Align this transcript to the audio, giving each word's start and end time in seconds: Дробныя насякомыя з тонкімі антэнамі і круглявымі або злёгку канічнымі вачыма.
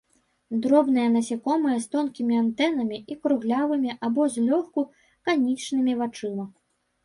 Дробныя 0.61 1.09
насякомыя 1.15 1.77
з 1.83 1.89
тонкімі 1.97 2.39
антэнамі 2.45 2.97
і 3.15 3.19
круглявымі 3.27 3.91
або 4.11 4.21
злёгку 4.39 4.81
канічнымі 5.29 5.93
вачыма. 6.05 6.53